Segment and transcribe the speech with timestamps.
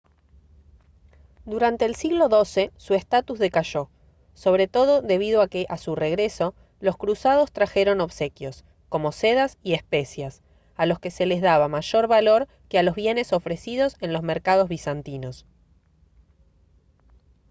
[1.45, 3.91] durante el siglo xii su estatus decayó
[4.33, 9.73] sobre todo debido a que a su regreso los cruzados trajeron obsequios como sedas y
[9.73, 10.41] especias
[10.75, 14.23] a los que se les daba mayor valor que a los bienes ofrecidos en los
[14.23, 15.45] mercados bizantinos